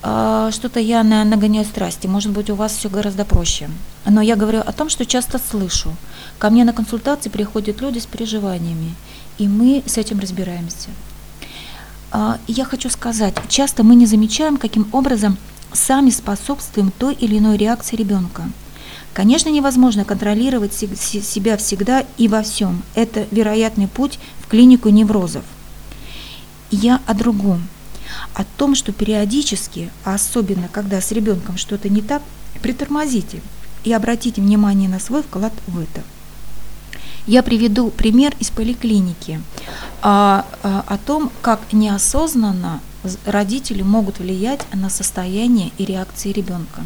А, 0.02 0.52
что-то 0.52 0.80
я 0.80 1.04
на, 1.04 1.24
нагоняю 1.24 1.66
страсти. 1.66 2.08
Может 2.08 2.32
быть, 2.32 2.50
у 2.50 2.56
вас 2.56 2.76
все 2.76 2.90
гораздо 2.90 3.26
проще. 3.26 3.70
Но 4.06 4.22
я 4.22 4.36
говорю 4.36 4.60
о 4.60 4.72
том, 4.72 4.90
что 4.90 5.06
часто 5.06 5.40
слышу. 5.40 5.94
Ко 6.38 6.50
мне 6.50 6.64
на 6.64 6.74
консультации 6.74 7.30
приходят 7.30 7.82
люди 7.82 8.00
с 8.00 8.06
переживаниями, 8.06 8.96
и 9.38 9.48
мы 9.48 9.84
с 9.86 9.98
этим 9.98 10.20
разбираемся. 10.20 10.90
А, 12.12 12.40
я 12.48 12.64
хочу 12.64 12.90
сказать, 12.90 13.36
часто 13.50 13.84
мы 13.84 13.96
не 13.96 14.06
замечаем, 14.06 14.58
каким 14.58 14.88
образом 14.94 15.38
сами 15.74 16.10
способствуем 16.10 16.92
той 16.98 17.14
или 17.14 17.38
иной 17.38 17.58
реакции 17.58 17.96
ребенка. 17.96 18.50
Конечно, 19.14 19.50
невозможно 19.50 20.06
контролировать 20.06 20.74
себя 20.74 21.58
всегда 21.58 22.06
и 22.18 22.28
во 22.28 22.42
всем. 22.42 22.84
Это 22.96 23.28
вероятный 23.32 23.88
путь 23.88 24.18
в 24.40 24.48
клинику 24.48 24.90
неврозов. 24.90 25.44
Я 26.72 27.02
о 27.06 27.14
другом 27.14 27.68
о 28.34 28.44
том, 28.44 28.76
что 28.76 28.92
периодически, 28.92 29.92
а 30.04 30.16
особенно 30.16 30.68
когда 30.68 31.02
с 31.02 31.12
ребенком 31.12 31.58
что-то 31.58 31.90
не 31.90 32.02
так, 32.02 32.22
притормозите 32.62 33.42
и 33.84 33.94
обратите 33.94 34.42
внимание 34.42 34.90
на 34.90 35.00
свой 35.00 35.24
вклад 35.24 35.54
в 35.68 35.80
это. 35.80 36.04
Я 37.26 37.44
приведу 37.44 37.90
пример 37.90 38.34
из 38.40 38.50
поликлиники 38.50 39.42
о, 40.02 40.46
а, 40.64 40.84
о 40.88 40.98
том, 40.98 41.32
как 41.42 41.74
неосознанно 41.74 42.82
родители 43.26 43.82
могут 43.82 44.20
влиять 44.20 44.62
на 44.74 44.90
состояние 44.90 45.72
и 45.78 45.86
реакции 45.86 46.32
ребенка. 46.32 46.82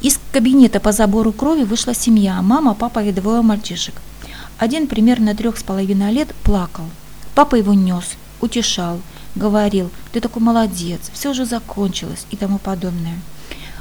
Из 0.00 0.18
кабинета 0.32 0.80
по 0.80 0.92
забору 0.92 1.32
крови 1.32 1.64
вышла 1.64 1.94
семья, 1.94 2.40
мама, 2.42 2.74
папа 2.74 3.02
и 3.02 3.12
двое 3.12 3.42
мальчишек. 3.42 3.94
Один 4.58 4.86
примерно 4.86 5.34
трех 5.34 5.58
с 5.58 5.62
половиной 5.62 6.12
лет 6.12 6.34
плакал. 6.42 6.84
Папа 7.34 7.56
его 7.56 7.74
нес, 7.74 8.04
утешал– 8.40 9.00
говорил, 9.34 9.90
ты 10.12 10.20
такой 10.20 10.42
молодец, 10.42 11.00
все 11.12 11.30
уже 11.30 11.44
закончилось 11.44 12.26
и 12.30 12.36
тому 12.36 12.58
подобное. 12.58 13.18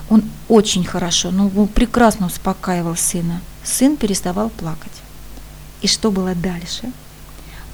Он 0.09 0.23
очень 0.49 0.83
хорошо, 0.83 1.31
ну, 1.31 1.49
прекрасно 1.67 2.27
успокаивал 2.27 2.95
сына. 2.95 3.41
Сын 3.63 3.95
переставал 3.95 4.49
плакать. 4.49 4.91
И 5.81 5.87
что 5.87 6.11
было 6.11 6.35
дальше? 6.35 6.91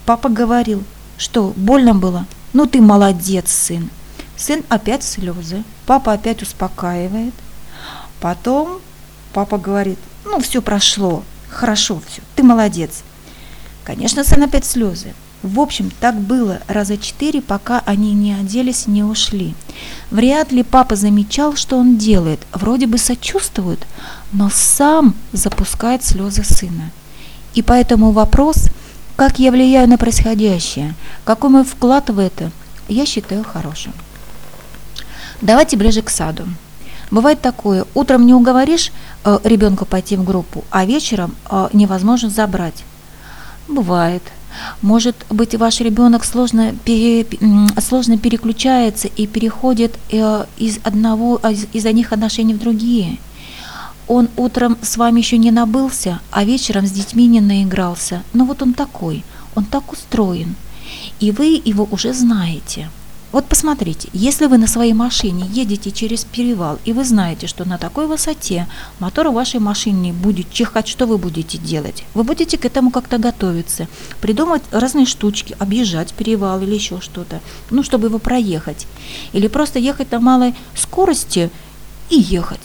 Папа 0.06 0.30
говорил, 0.30 0.84
что 1.18 1.54
больно 1.56 1.94
было? 1.94 2.26
Ну 2.54 2.66
ты 2.66 2.82
молодец, 2.82 3.52
сын. 3.52 3.90
Сын 4.38 4.64
опять 4.70 5.04
слезы. 5.04 5.64
Папа 5.86 6.14
опять 6.14 6.42
успокаивает. 6.42 7.34
Потом 8.20 8.82
папа 9.34 9.58
говорит, 9.58 10.00
ну 10.26 10.40
все 10.40 10.62
прошло, 10.62 11.24
хорошо 11.50 12.02
все, 12.08 12.22
ты 12.36 12.44
молодец. 12.44 13.04
Конечно, 13.84 14.24
сын 14.24 14.44
опять 14.44 14.66
слезы. 14.66 15.14
В 15.42 15.62
общем, 15.62 15.90
так 16.02 16.20
было 16.20 16.60
раза 16.68 16.98
четыре, 16.98 17.42
пока 17.42 17.82
они 17.86 18.14
не 18.14 18.34
оделись, 18.34 18.88
не 18.88 19.04
ушли. 19.04 19.56
Вряд 20.12 20.52
ли 20.52 20.64
папа 20.64 20.98
замечал, 20.98 21.56
что 21.56 21.78
он 21.78 21.98
делает. 21.98 22.42
Вроде 22.52 22.88
бы 22.88 22.98
сочувствует, 22.98 23.88
но 24.34 24.50
сам 24.52 25.16
запускает 25.32 26.04
слезы 26.04 26.44
сына. 26.44 26.92
И 27.54 27.62
поэтому 27.62 28.12
вопрос, 28.12 28.66
как 29.16 29.40
я 29.40 29.52
влияю 29.52 29.88
на 29.88 29.98
происходящее, 29.98 30.94
какой 31.24 31.50
мой 31.50 31.64
вклад 31.64 32.10
в 32.10 32.20
это, 32.20 32.52
я 32.90 33.06
считаю 33.06 33.46
хорошим. 33.46 33.94
Давайте 35.42 35.78
ближе 35.78 36.02
к 36.02 36.10
саду. 36.10 36.44
Бывает 37.12 37.42
такое, 37.42 37.86
утром 37.94 38.26
не 38.26 38.34
уговоришь 38.34 38.92
э, 39.24 39.40
ребенка 39.44 39.86
пойти 39.86 40.16
в 40.18 40.24
группу, 40.24 40.66
а 40.70 40.86
вечером 40.86 41.34
э, 41.50 41.70
невозможно 41.72 42.30
забрать. 42.30 42.84
Бывает. 43.68 44.22
Может 44.82 45.16
быть, 45.30 45.56
ваш 45.56 45.80
ребенок 45.82 46.26
сложно, 46.26 46.74
пере, 46.86 47.26
сложно 47.82 48.18
переключается 48.18 49.08
и 49.08 49.28
переходит 49.28 49.98
э, 50.12 50.46
из 50.58 50.80
одного 50.84 51.38
из, 51.38 51.68
из 51.74 51.86
одних 51.86 52.14
отношений 52.14 52.54
в 52.54 52.60
другие. 52.60 53.18
Он 54.08 54.28
утром 54.38 54.78
с 54.82 54.98
вами 54.98 55.20
еще 55.20 55.38
не 55.38 55.52
набылся, 55.52 56.20
а 56.32 56.44
вечером 56.44 56.88
с 56.88 56.92
детьми 56.92 57.28
не 57.28 57.42
наигрался. 57.42 58.24
Но 58.34 58.46
вот 58.46 58.62
он 58.62 58.74
такой, 58.74 59.24
он 59.56 59.66
так 59.66 59.92
устроен. 59.92 60.56
И 61.20 61.32
вы 61.32 61.62
его 61.64 61.88
уже 61.92 62.14
знаете. 62.14 62.90
Вот 63.32 63.46
посмотрите, 63.46 64.10
если 64.12 64.48
вы 64.48 64.58
на 64.58 64.66
своей 64.66 64.94
машине 64.94 65.46
едете 65.52 65.92
через 65.92 66.24
перевал, 66.24 66.80
и 66.84 66.94
вы 66.94 67.04
знаете, 67.04 67.46
что 67.46 67.64
на 67.64 67.78
такой 67.78 68.08
высоте 68.08 68.68
мотор 68.98 69.30
вашей 69.30 69.60
машины 69.60 70.14
будет 70.14 70.52
чихать, 70.52 70.88
что 70.88 71.06
вы 71.06 71.20
будете 71.20 71.60
делать? 71.60 72.06
Вы 72.16 72.24
будете 72.24 72.58
к 72.58 72.66
этому 72.66 72.90
как-то 72.90 73.20
готовиться, 73.20 73.88
придумать 74.20 74.64
разные 74.72 75.06
штучки, 75.06 75.56
объезжать 75.60 76.14
перевал 76.14 76.60
или 76.62 76.74
еще 76.74 77.02
что-то, 77.02 77.40
ну, 77.70 77.84
чтобы 77.84 78.08
его 78.08 78.18
проехать. 78.18 78.88
Или 79.32 79.48
просто 79.48 79.78
ехать 79.78 80.12
на 80.12 80.20
малой 80.20 80.56
скорости 80.76 81.52
и 82.10 82.20
ехать. 82.20 82.62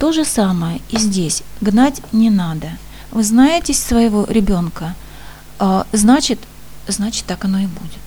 То 0.00 0.10
же 0.10 0.24
самое 0.24 0.80
и 0.90 0.98
здесь. 0.98 1.44
Гнать 1.60 2.02
не 2.10 2.28
надо. 2.28 2.70
Вы 3.12 3.22
знаете 3.22 3.72
своего 3.72 4.26
ребенка, 4.28 4.96
а, 5.60 5.86
значит, 5.92 6.40
значит 6.88 7.24
так 7.26 7.44
оно 7.44 7.60
и 7.60 7.66
будет. 7.66 8.05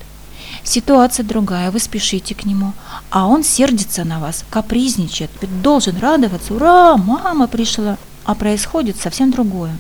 Ситуация 0.63 1.25
другая, 1.25 1.71
вы 1.71 1.79
спешите 1.79 2.35
к 2.35 2.45
нему, 2.45 2.73
а 3.09 3.27
он 3.27 3.43
сердится 3.43 4.03
на 4.03 4.19
вас, 4.19 4.43
капризничает, 4.49 5.31
ведь 5.41 5.61
должен 5.61 5.97
радоваться, 5.97 6.53
ура, 6.53 6.97
мама 6.97 7.47
пришла, 7.47 7.97
а 8.25 8.35
происходит 8.35 8.97
совсем 8.97 9.31
другое. 9.31 9.75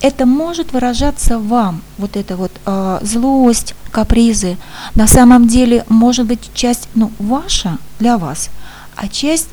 Это 0.00 0.26
может 0.26 0.72
выражаться 0.72 1.38
вам, 1.38 1.82
вот 1.98 2.16
эта 2.16 2.36
вот 2.36 2.52
э, 2.66 2.98
злость, 3.02 3.74
капризы. 3.90 4.58
На 4.94 5.06
самом 5.06 5.48
деле, 5.48 5.84
может 5.88 6.26
быть, 6.26 6.50
часть, 6.54 6.88
ну, 6.94 7.10
ваша 7.18 7.78
для 7.98 8.18
вас, 8.18 8.50
а 8.94 9.08
часть 9.08 9.48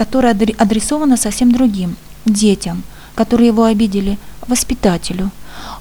которая 0.00 0.34
адресована 0.56 1.18
совсем 1.18 1.52
другим 1.52 1.94
детям, 2.24 2.84
которые 3.14 3.48
его 3.48 3.64
обидели, 3.64 4.18
воспитателю. 4.48 5.30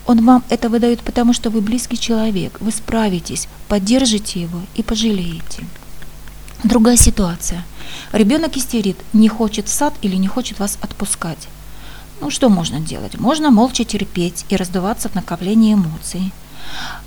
Он 0.09 0.25
вам 0.25 0.43
это 0.49 0.69
выдает 0.69 1.01
потому, 1.01 1.33
что 1.33 1.51
вы 1.51 1.61
близкий 1.61 1.95
человек, 1.95 2.57
вы 2.61 2.71
справитесь, 2.71 3.47
поддержите 3.67 4.41
его 4.41 4.59
и 4.73 4.81
пожалеете. 4.81 5.67
Другая 6.63 6.97
ситуация. 6.97 7.63
Ребенок 8.11 8.57
истерит, 8.57 8.97
не 9.13 9.29
хочет 9.29 9.67
в 9.67 9.71
сад 9.71 9.93
или 10.01 10.15
не 10.15 10.27
хочет 10.27 10.57
вас 10.57 10.79
отпускать. 10.81 11.47
Ну, 12.21 12.31
что 12.31 12.49
можно 12.49 12.79
делать? 12.79 13.19
Можно 13.19 13.51
молча 13.51 13.83
терпеть 13.83 14.45
и 14.49 14.55
раздуваться 14.55 15.09
в 15.09 15.13
накоплении 15.13 15.75
эмоций. 15.75 16.33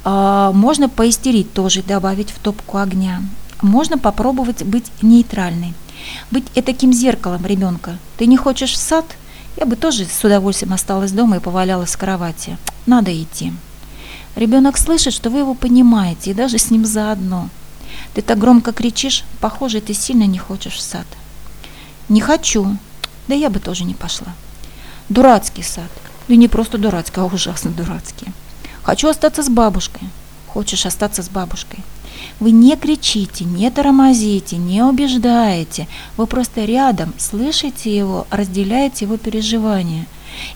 А, 0.04 0.52
можно 0.52 0.88
поистерить 0.88 1.52
тоже, 1.52 1.82
добавить 1.82 2.30
в 2.30 2.38
топку 2.38 2.78
огня. 2.78 3.21
Можно 3.62 3.99
попробовать 3.99 4.62
быть 4.62 4.92
нейтральной 5.02 5.75
быть 6.30 6.44
таким 6.64 6.92
зеркалом 6.92 7.47
ребенка. 7.47 7.99
Ты 8.16 8.26
не 8.26 8.37
хочешь 8.37 8.73
в 8.73 8.76
сад? 8.76 9.04
Я 9.56 9.66
бы 9.66 9.76
тоже 9.76 10.06
с 10.06 10.25
удовольствием 10.25 10.73
осталась 10.73 11.12
дома 11.12 11.37
и 11.37 11.40
повалялась 11.40 11.94
в 11.94 11.99
кровати. 11.99 12.56
Надо 12.87 13.11
идти. 13.12 13.52
Ребенок 14.35 14.78
слышит, 14.78 15.12
что 15.12 15.30
вы 15.30 15.40
его 15.40 15.54
понимаете 15.54 16.30
и 16.30 16.35
даже 16.35 16.59
с 16.59 16.71
ним 16.71 16.85
заодно. 16.85 17.49
Ты 18.14 18.23
так 18.23 18.38
громко 18.38 18.73
кричишь, 18.73 19.25
похоже, 19.40 19.80
ты 19.80 19.94
сильно 19.94 20.25
не 20.25 20.38
хочешь 20.38 20.75
в 20.75 20.80
сад. 20.80 21.06
Не 22.09 22.21
хочу. 22.21 22.76
Да 23.28 23.35
я 23.35 23.50
бы 23.50 23.61
тоже 23.61 23.85
не 23.85 23.94
пошла. 23.94 24.28
Дурацкий 25.08 25.62
сад. 25.62 25.91
Да 26.28 26.34
не 26.34 26.49
просто 26.49 26.78
дурацкий, 26.78 27.21
а 27.21 27.25
ужасно 27.25 27.71
дурацкий. 27.71 28.28
Хочу 28.82 29.08
остаться 29.08 29.43
с 29.43 29.49
бабушкой. 29.49 30.08
Хочешь 30.49 30.86
остаться 30.86 31.23
с 31.23 31.28
бабушкой. 31.28 31.80
Вы 32.41 32.50
не 32.50 32.76
кричите, 32.76 33.45
не 33.45 33.71
тормозите, 33.71 34.56
не 34.56 34.82
убеждаете. 34.82 35.87
Вы 36.17 36.26
просто 36.26 36.65
рядом, 36.65 37.15
слышите 37.19 37.97
его, 37.97 38.26
разделяете 38.30 39.04
его 39.04 39.17
переживания. 39.17 40.06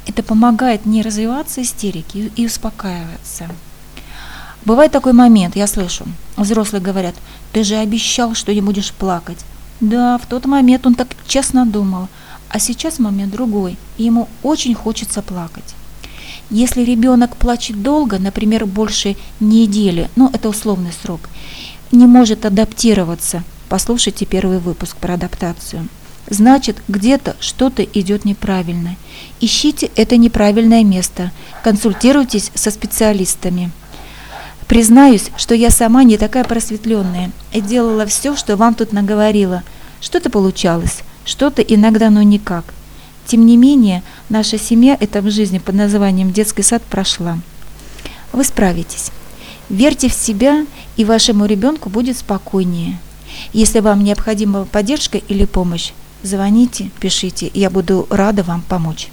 Это 0.07 0.23
помогает 0.23 0.87
не 0.87 1.03
развиваться 1.03 1.63
истерики 1.63 2.33
и 2.35 2.47
успокаиваться. 2.47 3.49
Бывает 4.65 4.91
такой 4.91 5.13
момент, 5.13 5.55
я 5.55 5.69
слышу, 5.69 6.05
взрослые 6.37 6.83
говорят, 6.83 7.15
ты 7.53 7.63
же 7.63 7.77
обещал, 7.77 8.35
что 8.35 8.53
не 8.53 8.61
будешь 8.61 8.93
плакать. 8.93 9.39
Да, 9.81 10.19
в 10.19 10.27
тот 10.27 10.47
момент 10.47 10.87
он 10.87 10.97
так 10.97 11.09
честно 11.29 11.65
думал, 11.65 12.09
а 12.49 12.59
сейчас 12.59 12.99
момент 12.99 13.33
другой, 13.33 13.79
и 13.97 14.03
ему 14.03 14.29
очень 14.43 14.75
хочется 14.75 15.23
плакать. 15.23 15.76
Если 16.51 16.83
ребенок 16.83 17.37
плачет 17.37 17.83
долго, 17.83 18.19
например, 18.19 18.67
больше 18.67 19.17
недели, 19.41 20.09
ну 20.15 20.31
это 20.33 20.49
условный 20.49 20.93
срок, 20.93 21.29
не 21.91 22.07
может 22.07 22.47
адаптироваться, 22.47 23.43
послушайте 23.69 24.27
первый 24.27 24.59
выпуск 24.59 24.97
про 24.97 25.15
адаптацию. 25.15 25.89
Значит, 26.29 26.77
где-то 26.89 27.37
что-то 27.41 27.83
идет 27.83 28.25
неправильно. 28.25 28.97
Ищите 29.41 29.91
это 29.97 30.17
неправильное 30.17 30.85
место, 30.85 31.33
консультируйтесь 31.63 32.51
со 32.55 32.71
специалистами. 32.71 33.71
Признаюсь, 34.67 35.31
что 35.37 35.55
я 35.55 35.71
сама 35.71 36.03
не 36.03 36.17
такая 36.17 36.45
просветленная 36.45 37.31
и 37.53 37.61
делала 37.61 38.07
все, 38.07 38.37
что 38.37 38.57
вам 38.57 38.75
тут 38.75 38.93
наговорила. 38.93 39.63
Что-то 40.01 40.31
получалось, 40.31 41.03
что-то 41.25 41.63
иногда, 41.63 42.11
но 42.11 42.23
никак. 42.23 42.65
Тем 43.27 43.45
не 43.45 43.57
менее, 43.57 44.03
наша 44.29 44.57
семья 44.57 44.97
это 44.99 45.21
в 45.21 45.31
жизни 45.31 45.59
под 45.59 45.75
названием 45.75 46.33
детский 46.33 46.63
сад 46.63 46.83
прошла. 46.83 47.39
Вы 48.33 48.45
справитесь. 48.45 49.11
Верьте 49.69 50.09
в 50.09 50.15
себя, 50.15 50.65
и 50.97 51.05
вашему 51.05 51.47
ребенку 51.47 51.89
будет 51.91 52.17
спокойнее. 52.17 52.99
Если 53.53 53.81
вам 53.81 54.05
необходима 54.05 54.65
поддержка 54.65 55.19
или 55.19 55.45
помощь, 55.45 55.93
звоните, 56.23 56.91
пишите, 57.01 57.51
я 57.53 57.69
буду 57.69 58.07
рада 58.11 58.45
вам 58.45 58.63
помочь. 58.63 59.09